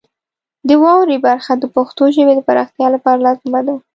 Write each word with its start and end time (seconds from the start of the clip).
د 0.67 0.69
واورئ 0.83 1.17
برخه 1.27 1.51
د 1.57 1.63
پښتو 1.75 2.03
ژبې 2.15 2.33
د 2.35 2.41
پراختیا 2.47 2.87
لپاره 2.95 3.23
لازمه 3.27 3.59
ده. 3.67 3.75